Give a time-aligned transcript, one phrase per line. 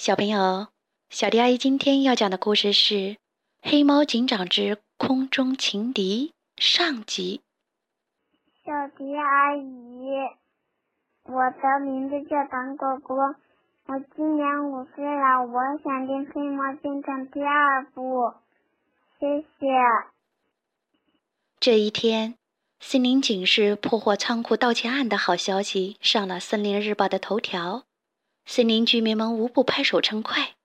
[0.00, 0.68] 小朋友，
[1.10, 2.94] 小迪阿姨今天要讲的故事是
[3.60, 6.32] 《黑猫警长之空中情敌》
[6.64, 7.42] 上集。
[8.64, 10.08] 小迪阿姨，
[11.24, 13.14] 我的名字叫唐果果，
[13.88, 18.32] 我今年五岁了，我想听《黑猫警长》第二部，
[19.18, 19.66] 谢谢。
[21.60, 22.36] 这一天，
[22.78, 27.82] 森林警示破获仓库盗窃案的好消息上了《森林日报》的头条。
[28.46, 30.56] 森林居民们无不拍手称快。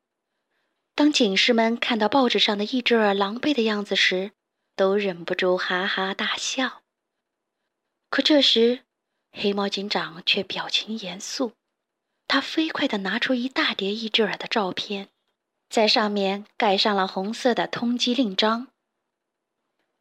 [0.96, 4.32] 当警士们看到报纸上的一只耳狼狈的样子时，
[4.76, 6.84] 都忍不住哈哈大笑。
[8.10, 8.86] 可这时，
[9.32, 11.52] 黑猫警长却表情严肃，
[12.28, 15.10] 他飞快地拿出一大叠一只耳的照片，
[15.70, 18.68] 在上面盖上了红色的通缉令章。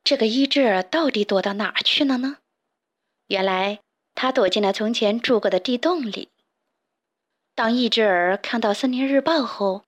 [0.05, 2.39] 这个一只耳到底躲到哪去了呢？
[3.27, 3.81] 原来，
[4.15, 6.29] 他躲进了从前住过的地洞里。
[7.55, 9.85] 当一只耳看到《森林日报》后，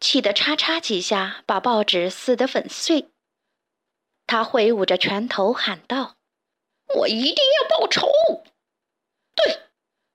[0.00, 3.08] 气得嚓嚓几下把报纸撕得粉碎。
[4.26, 6.16] 他挥舞着拳头喊道
[6.98, 8.06] ：“我一定要报仇！
[9.34, 9.70] 对，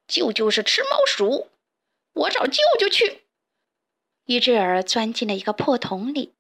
[0.08, 1.50] 舅舅是吃猫鼠，
[2.14, 3.24] 我找舅舅去。”
[4.26, 6.34] 一只耳钻进了一个破桶里，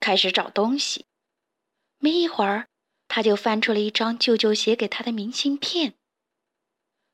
[0.00, 1.06] 开始找东西。
[1.98, 2.66] 没一会儿，
[3.06, 5.94] 他就翻出了一张舅舅写给他的明信片。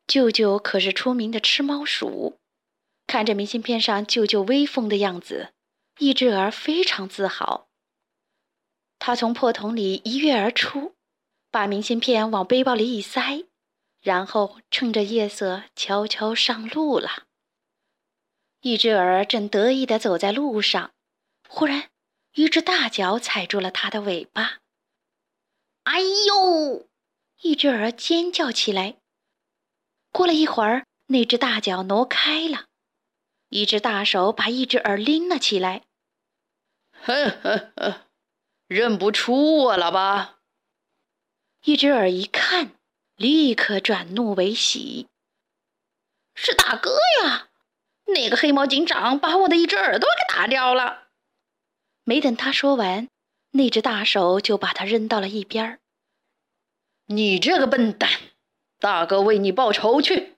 [0.06, 2.38] 舅舅可是出名的吃猫鼠。
[3.06, 5.52] 看着明信片上舅舅威风的样子，
[5.98, 7.68] 一只儿非常自豪。
[8.98, 10.94] 他从破桶里一跃而出，
[11.50, 13.44] 把明信片往背包里一塞，
[14.00, 17.24] 然后趁着夜色悄悄上路了。
[18.62, 20.92] 一只儿正得意地走在路上，
[21.48, 21.90] 忽然，
[22.32, 24.60] 一只大脚踩住了他的尾巴。
[25.84, 26.88] “哎呦！”
[27.42, 28.96] 一只儿尖叫起来。
[30.10, 32.64] 过了一会儿，那只大脚挪开了。
[33.54, 35.84] 一只大手把一只耳拎了起来。
[36.90, 38.00] 呵呵呵，
[38.66, 40.40] 认不出我了吧？
[41.62, 42.72] 一只耳一看，
[43.14, 45.06] 立刻转怒为喜。
[46.34, 47.50] 是大哥呀！
[48.06, 51.10] 那个黑猫警长把我的一只耳朵给打掉了。
[52.02, 53.08] 没等他说完，
[53.52, 55.78] 那只大手就把他扔到了一边儿。
[57.06, 58.10] 你这个笨蛋，
[58.80, 60.33] 大哥为你报仇去！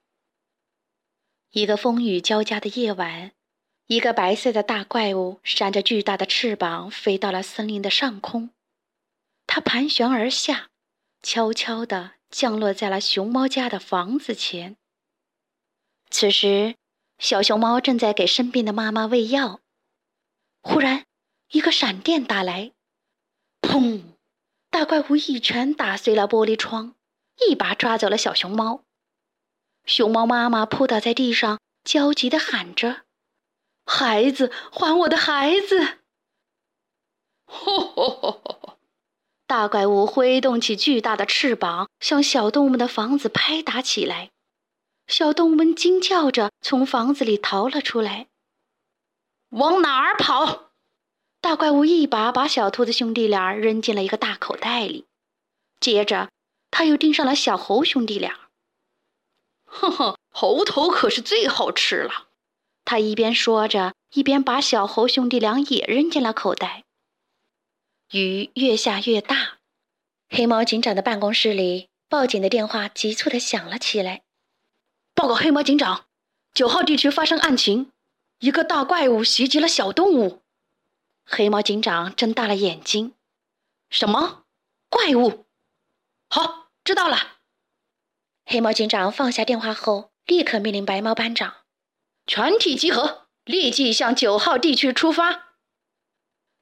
[1.56, 3.32] 一个风雨交加的夜晚，
[3.86, 8.50] 一个白色的大怪物扇着巨大的翅膀飞到了森林的上空。
[9.46, 10.68] 它盘旋而下，
[11.22, 14.76] 悄悄地降落在了熊猫家的房子前。
[16.10, 16.74] 此时，
[17.18, 19.60] 小熊猫正在给生病的妈妈喂药。
[20.60, 21.06] 忽然，
[21.52, 22.72] 一个闪电打来，
[23.62, 24.02] 砰！
[24.68, 26.96] 大怪物一拳打碎了玻璃窗，
[27.48, 28.82] 一把抓走了小熊猫。
[29.86, 33.02] 熊猫妈妈扑倒在地上，焦急地喊着
[33.86, 35.98] ：“孩子，还我的孩子！”
[37.46, 38.88] 吼
[39.46, 44.30] 大怪物挥动起巨大的翅膀，向小动物们的房子拍打起来。
[45.06, 48.26] 小动物们惊叫着从房子里逃了出来。
[49.50, 50.72] 往哪儿跑？
[51.40, 55.06] 大怪物一把把小兔子兄弟俩扔进了一个大口袋里，
[55.78, 56.28] 接着
[56.72, 58.45] 他又盯上了小猴兄弟俩。
[59.66, 62.28] 哼哼，猴头可是最好吃了。
[62.84, 66.84] 他一边说着，一边把小猴兄弟俩也扔进了口袋。
[68.12, 69.58] 雨越下越大，
[70.28, 74.22] 黑猫警长的办公室里，报警的电话急促地响了起来。
[75.14, 76.06] 报告黑猫警长，
[76.54, 77.90] 九号地区发生案情，
[78.38, 80.42] 一个大怪物袭击了小动物。
[81.24, 83.14] 黑猫警长睁大了眼睛
[83.90, 84.44] ：“什么
[84.88, 85.46] 怪物？
[86.28, 87.35] 好，知道了。”
[88.48, 91.64] 黑猫警长放下电话后，立刻命令白猫班长
[92.28, 95.56] ：“全体集合，立即向九号地区出发。”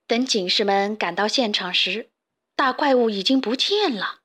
[0.09, 2.11] 等警士们赶到现场时，
[2.56, 4.21] 大怪物已经不见了。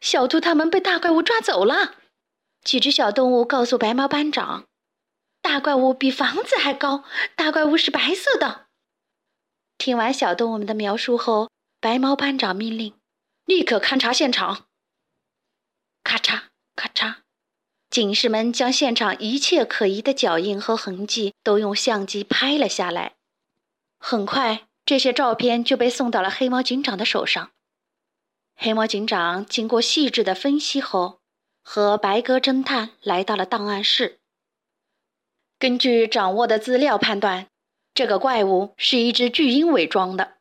[0.00, 1.94] 小兔他们被大怪物抓走了。
[2.64, 4.66] 几只小动物告诉白猫班长
[5.40, 7.04] ：“大怪物比房子还高，
[7.36, 8.66] 大怪物是白色的。”
[9.78, 11.50] 听完小动物们的描述后，
[11.80, 12.98] 白猫班长命令
[13.46, 14.66] ：“立刻勘察现场。”
[16.02, 16.44] 咔嚓，
[17.90, 23.14] 警士们将现场一切可疑的脚印和痕迹都用相机拍了下来。
[23.98, 27.50] 很快，这些照片就被送到了黑猫警长的手上。
[28.54, 31.20] 黑猫警长经过细致的分析后，
[31.62, 34.18] 和白鸽侦探来到了档案室。
[35.58, 37.48] 根据掌握的资料判断，
[37.94, 40.34] 这个怪物是一只巨鹰伪装的。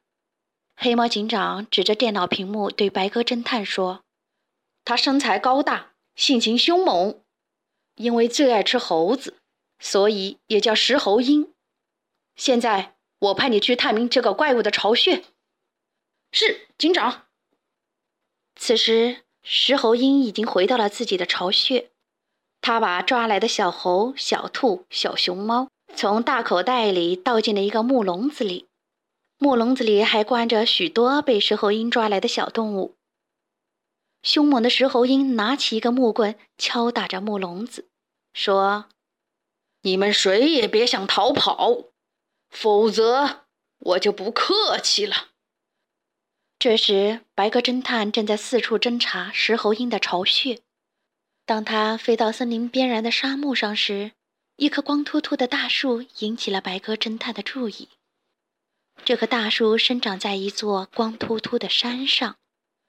[0.75, 4.03] 黑猫警长指着电脑屏幕对白鸽侦探说。
[4.85, 7.21] 他身材高大，性情凶猛，
[7.97, 9.35] 因为最爱吃猴子，
[9.79, 11.53] 所以也叫石猴鹰。
[12.35, 15.23] 现在我派你去探明这个怪物的巢穴。
[16.31, 17.25] 是，警长。
[18.55, 21.89] 此时，石猴鹰已经回到了自己的巢穴。
[22.61, 28.67] 他把抓来的小猴、小兔、小熊猫从大口袋里倒进了一个木笼子里。
[29.39, 32.96] 木笼子里还关着许多被石猴鹰抓来的小动物。
[34.23, 37.89] 凶猛的石猴鹰拿起一个木棍，敲打着木笼子，
[38.33, 38.89] 说
[39.83, 41.85] ：“你们谁也别想逃跑，
[42.49, 43.45] 否则
[43.79, 45.29] 我就不客气了。”
[46.59, 50.61] 这时，白鸽侦探正在四处侦查石猴鹰的巢穴。
[51.45, 54.13] 当他飞到森林边缘的沙漠上时，
[54.57, 57.89] 一棵光秃秃的大树引起了白鸽侦探的注意。
[59.05, 62.37] 这棵大树生长在一座光秃秃的山上，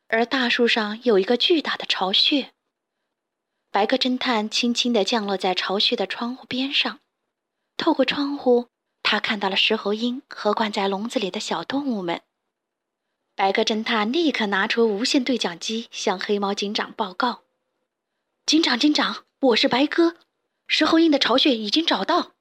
[0.08, 2.52] 而大树上有一个巨大的巢穴。
[3.70, 7.00] 白鸽侦探轻轻地降落在巢穴的窗户边上，
[7.76, 8.68] 透过窗户，
[9.02, 12.22] 他看到了石猴鹰和关在笼子里的小动物们。
[13.36, 17.44] 白鸽侦探立刻拿出无线对讲机，向黑猫警长报告
[18.46, 20.16] ：“警长，警长，我是白鸽，
[20.66, 22.32] 石猴鹰的巢穴已经找到。”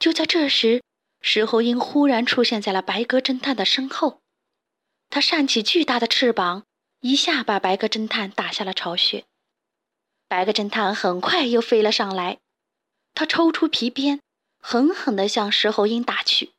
[0.00, 0.82] 就在这时，
[1.20, 4.20] 石猴鹰忽然出现在了白鸽侦探的身后，
[5.10, 6.64] 他扇起巨大的翅膀，
[7.00, 9.24] 一下把白鸽侦探打下了巢穴。
[10.28, 12.38] 白鸽侦探很快又飞了上来，
[13.14, 14.20] 他抽出皮鞭，
[14.60, 16.52] 狠狠地向石猴鹰打去。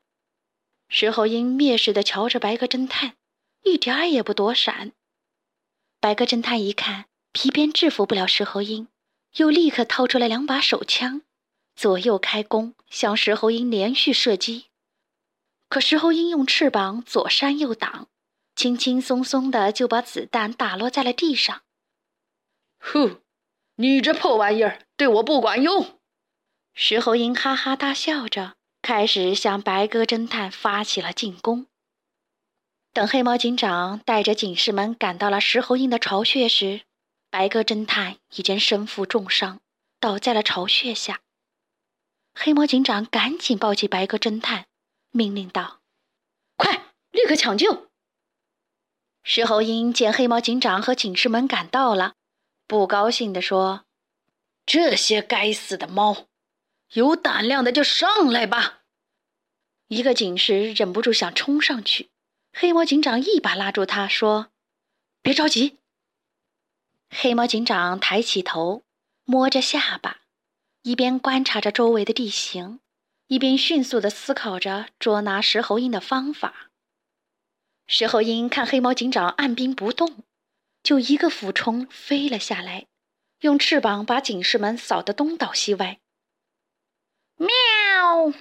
[0.88, 3.16] 石猴鹰蔑视地瞧着白鸽侦探。
[3.63, 4.94] 一点儿也不躲闪。
[6.00, 8.88] 白鸽侦探一看皮鞭制服不了石猴鹰，
[9.36, 11.24] 又立刻掏出了两把手枪，
[11.75, 14.68] 左右开弓，向石猴鹰连续射击。
[15.68, 18.07] 可石猴鹰用翅膀左扇右挡，
[18.60, 21.62] 轻轻松松的就把子弹打落在了地上。
[22.78, 23.22] 呼，
[23.76, 25.98] 你这破玩意儿对我不管用！
[26.74, 31.68] 石猴鹰哈哈大笑着，开始向白鸽侦探发起了进攻。
[32.92, 36.82] 等黑猫警长带着警士们赶到了石猴鹰的巢穴时，
[37.30, 39.62] 白鸽侦探已经身负重伤，
[40.02, 41.22] 倒在了巢穴下。
[42.34, 44.66] 黑猫警长赶紧抱起白鸽侦探，
[45.12, 45.80] 命令道
[46.58, 47.88] ：“快，立刻抢救！”
[49.31, 52.16] 石猴鹰见黑猫警长和警士们赶到了，
[52.66, 53.86] 不高兴地说
[54.66, 56.26] ：“这些该死的猫，
[56.94, 58.80] 有胆量的就上来吧！”
[59.88, 62.10] 一个警士忍不住想冲上去。
[62.54, 64.48] 黑猫警长一把拉住他，说
[65.22, 65.78] ：“别着急。”
[67.16, 68.81] 黑猫警长抬起头，
[69.26, 70.22] 摸着下巴，
[70.81, 72.80] 一边观察着周围的地形，
[73.28, 76.69] 一边迅速地思考着捉拿石猴鹰的方法。
[77.92, 80.24] 石猴鹰看黑猫警长按兵不动，
[80.84, 82.86] 就一个俯冲飞了下来，
[83.40, 86.00] 用翅膀把警士们扫得东倒西歪。
[87.38, 88.32] 喵！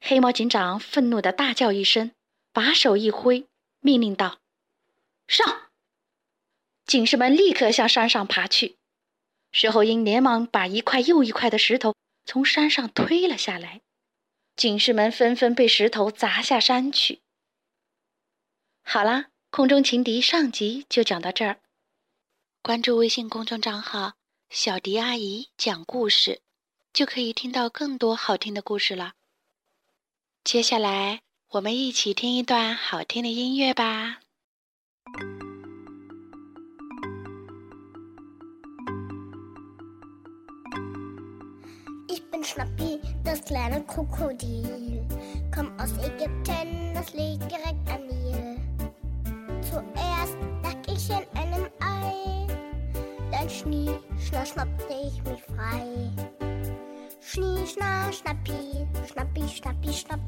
[0.00, 2.12] 黑猫警长愤怒地大叫一声，
[2.54, 3.46] 把手一挥。
[3.80, 4.38] 命令道
[5.28, 5.68] ：“上！”
[6.86, 8.78] 警士们立刻向山上爬去。
[9.52, 11.94] 石猴鹰连忙把一块又一块的石头
[12.24, 13.82] 从山上推了下来，
[14.56, 17.20] 警士们纷纷被石头砸下山去。
[18.88, 21.58] 好啦，空中情敌上集就讲到这儿。
[22.62, 24.12] 关注微信公众账号
[24.48, 26.40] “小迪阿姨讲故事”，
[26.94, 29.14] 就可以听到更多好听的故事了。
[30.44, 34.20] 接下来，我们一起听一段好听的音乐吧。
[42.46, 43.40] Schnappi, das
[43.88, 44.06] komm
[47.12, 47.50] liegt
[53.56, 56.10] schnie, schna, schnappte ich mich frei.
[57.20, 60.20] Schnie, schna, schnappi, schnappi, schnappi, schnapp.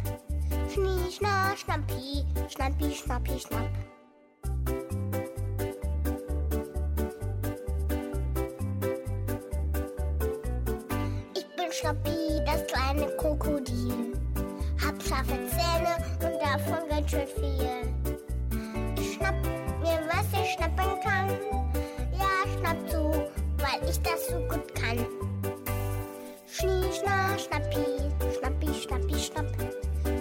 [0.73, 3.71] Schnie, schna, schnappi, schnappi, schnappi, schnapp.
[11.35, 14.15] Ich bin Schnappi, das kleine Krokodil.
[14.85, 15.95] Hab scharfe Zähne
[16.25, 17.93] und davon ganz schön viel.
[18.99, 19.37] Ich schnapp
[19.83, 21.68] mir, was ich schnappen kann.
[23.81, 25.07] Weil ich das so gut kann.
[26.47, 27.85] Schnie, schna, schnappi,
[28.39, 29.47] schnappi, schnappi, schnapp.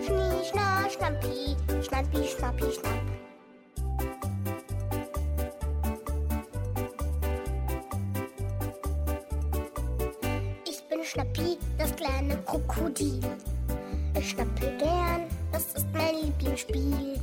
[0.06, 3.02] Schnie, schna, schnappi, schnappi, schnappi, schnapp.
[10.66, 13.22] Ich bin Schnappi, das kleine Krokodil.
[14.20, 17.20] Ich schnappe gern, das ist mein Lieblingsspiel.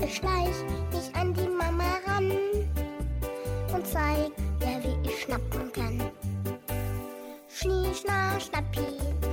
[0.00, 0.54] Ich schleich
[0.92, 2.30] mich an die Mama ran
[3.72, 4.30] und zeig
[5.16, 6.10] schnappen kann.
[7.48, 8.86] Schnie, schna, schnappi,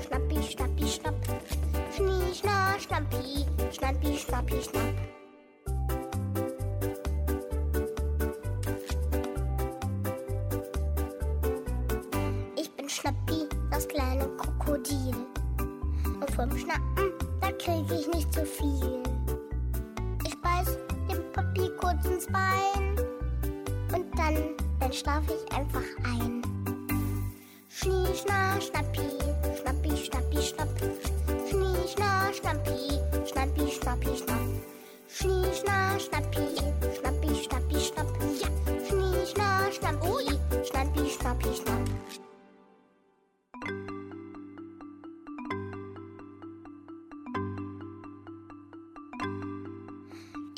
[0.05, 1.15] schnappi, schnappi, schnapp.
[1.95, 2.23] Schnie,
[2.79, 4.93] Schnappi, Schnappi, Schnappi, Schnapp.
[12.55, 15.15] Ich bin Schnappi, das kleine Krokodil.
[16.19, 17.11] Und vom Schnappen,
[17.41, 19.03] da krieg ich nicht zu viel.
[20.25, 20.77] Ich beiß
[21.09, 22.92] dem Papi kurz ins Bein
[24.93, 25.81] schlafe ich einfach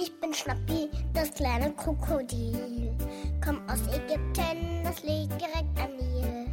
[0.06, 2.96] Ich bin Schnappi, das kleine Krokodil.
[3.44, 6.46] Komm aus Ägypten, das liegt direkt am Nil.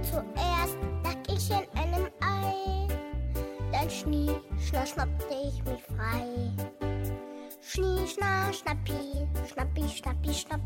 [0.00, 2.88] Zuerst lag ich in einem Ei,
[3.70, 6.50] dann schnie, schna, schnappte ich mich frei.
[7.60, 10.60] Schnie, schna, schnappi, schnappi, schnappi, schnapp.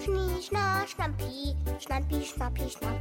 [0.00, 3.00] Schnie, schna, schnappi, schnappi, schnappi, schnapp.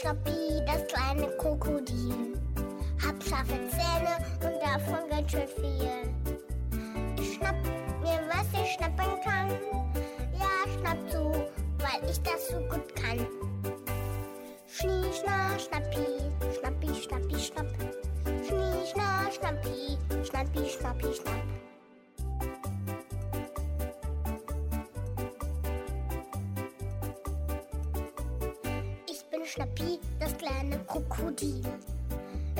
[0.00, 2.38] Schnappi, das kleine Krokodil.
[3.04, 4.14] Hab scharfe Zähne
[4.44, 6.14] und davon ganz schön viel.
[7.20, 7.56] Ich schnapp
[8.00, 9.50] mir, was ich schnappen kann.
[10.38, 11.32] Ja, schnapp zu,
[11.78, 13.26] weil ich das so gut kann.
[14.68, 16.22] Schnie, schna, schnappi,
[16.60, 17.66] schnappi, schnappi, schnapp.
[18.46, 21.57] Schnie, schna, schnappi, schnappi, schnappi, schnapp.
[29.58, 31.64] Schnappi, das kleine Krokodil.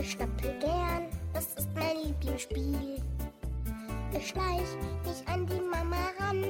[0.01, 3.01] Ich schnappe gern, das ist mein Lieblingsspiel.
[4.13, 4.67] Ich schleich
[5.05, 6.43] mich an die Mama ran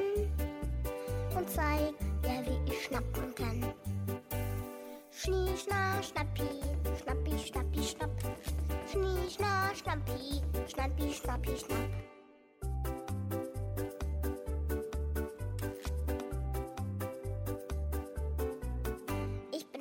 [1.37, 3.75] und zeig ihr, wie ich schnappen kann.
[5.11, 6.49] Schnie, schna, schnappi,
[7.03, 8.11] schnappi, schnappi, schnapp.
[8.91, 11.78] Schnie, schna, schnappi, schnappi, schnappi, schnapp.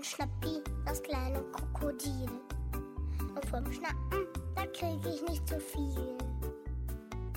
[0.07, 2.29] Schnappi, das kleine Krokodil.
[3.35, 6.17] Und vom Schnappen, da krieg ich nicht zu viel.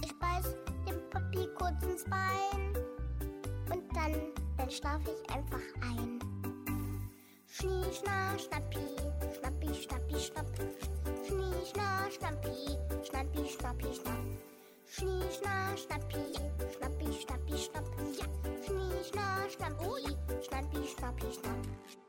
[0.05, 0.55] Ich beiß
[0.87, 2.77] dem Papi kurz ins Bein.
[3.73, 4.15] Und dann,
[4.57, 6.21] dann schlaf ich einfach ein.
[7.49, 8.79] Schnie, schna, schnappi,
[9.37, 10.47] schnappi, schnappi, schnapp.
[11.27, 14.17] Schnie, schna, schnappi, schnappi, schnappi, schnapp.
[14.87, 16.39] Schnie, schna, schnappi,
[16.77, 17.85] schnappi, schnappi, schnapp.
[18.17, 18.27] Ja.
[18.65, 22.00] Schnie, schna, schnappi, schnappi, schnappi, schnapp.